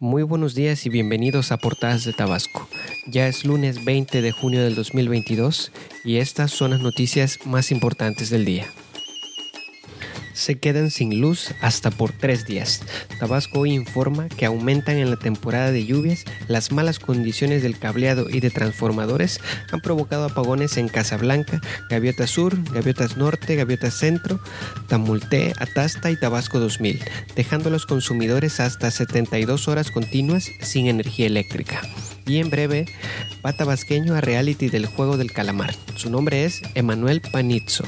[0.00, 2.68] Muy buenos días y bienvenidos a Portadas de Tabasco.
[3.08, 5.72] Ya es lunes 20 de junio del 2022
[6.04, 8.68] y estas son las noticias más importantes del día
[10.38, 12.82] se quedan sin luz hasta por tres días.
[13.18, 18.30] Tabasco hoy informa que aumentan en la temporada de lluvias las malas condiciones del cableado
[18.30, 19.40] y de transformadores
[19.72, 24.40] han provocado apagones en Casablanca, Gaviota Sur, Gaviotas Norte, Gaviotas Centro,
[24.86, 27.02] Tamulté, Atasta y Tabasco 2000,
[27.34, 31.82] dejando a los consumidores hasta 72 horas continuas sin energía eléctrica.
[32.26, 32.86] Y en breve,
[33.44, 35.74] va tabasqueño a reality del juego del calamar.
[35.96, 37.84] Su nombre es Emanuel Panizzo.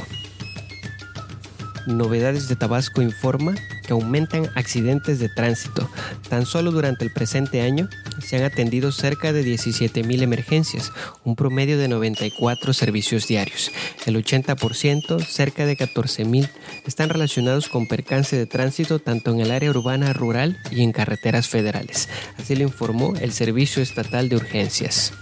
[1.87, 3.55] Novedades de Tabasco informa
[3.87, 5.89] que aumentan accidentes de tránsito.
[6.29, 7.89] Tan solo durante el presente año
[8.21, 10.93] se han atendido cerca de 17.000 emergencias,
[11.25, 13.71] un promedio de 94 servicios diarios.
[14.07, 16.51] El 80%, cerca de 14.000,
[16.87, 21.49] están relacionados con percance de tránsito tanto en el área urbana, rural y en carreteras
[21.49, 22.09] federales.
[22.39, 25.13] Así lo informó el Servicio Estatal de Urgencias.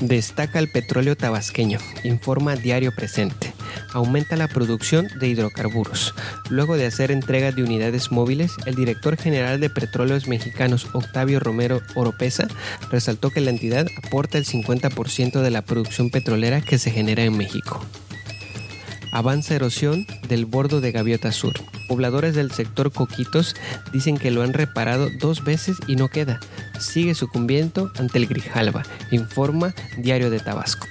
[0.00, 3.47] Destaca el petróleo tabasqueño, informa Diario Presente
[3.92, 6.14] aumenta la producción de hidrocarburos.
[6.48, 11.80] Luego de hacer entrega de unidades móviles, el director general de Petróleos Mexicanos, Octavio Romero
[11.94, 12.48] Oropesa,
[12.90, 17.36] resaltó que la entidad aporta el 50% de la producción petrolera que se genera en
[17.36, 17.84] México.
[19.12, 21.54] Avanza erosión del bordo de Gaviota Sur.
[21.88, 23.56] Pobladores del sector Coquitos
[23.92, 26.40] dicen que lo han reparado dos veces y no queda.
[26.78, 30.86] Sigue sucumbiendo ante el Grijalba, informa Diario de Tabasco.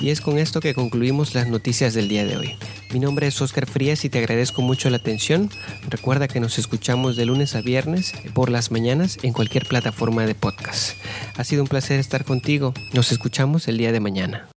[0.00, 2.56] Y es con esto que concluimos las noticias del día de hoy.
[2.92, 5.50] Mi nombre es Oscar Frías y te agradezco mucho la atención.
[5.88, 10.34] Recuerda que nos escuchamos de lunes a viernes por las mañanas en cualquier plataforma de
[10.34, 10.96] podcast.
[11.36, 12.74] Ha sido un placer estar contigo.
[12.92, 14.51] Nos escuchamos el día de mañana.